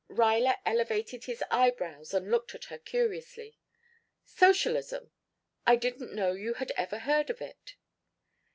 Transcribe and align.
Ruyler 0.09 0.55
elevated 0.65 1.25
his 1.25 1.43
eyebrows 1.51 2.11
and 2.11 2.31
looked 2.31 2.55
at 2.55 2.63
her 2.73 2.79
curiously. 2.79 3.59
"Socialism. 4.25 5.11
I 5.67 5.75
didn't 5.75 6.15
know 6.15 6.31
you 6.31 6.55
had 6.55 6.71
ever 6.71 6.97
heard 6.97 7.29
of 7.29 7.39
it." 7.39 7.75